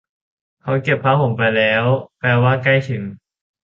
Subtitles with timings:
[0.61, 1.83] เขาเก็บผ้าห่มไปแล้ว
[2.19, 3.03] แปลว่าใกล้ถึง?